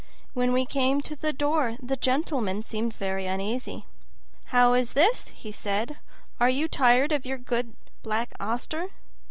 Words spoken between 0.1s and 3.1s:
When we came to the door the gentleman seemed